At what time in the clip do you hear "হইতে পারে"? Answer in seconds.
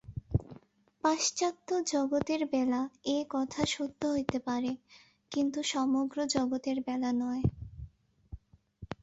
4.07-4.71